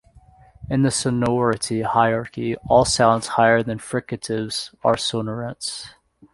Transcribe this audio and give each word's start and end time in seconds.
In 0.67 0.81
the 0.81 0.89
sonority 0.89 1.83
hierarchy, 1.83 2.55
all 2.67 2.85
sounds 2.85 3.27
higher 3.27 3.61
than 3.61 3.77
fricatives 3.77 4.73
are 4.83 4.95
sonorants. 4.95 5.89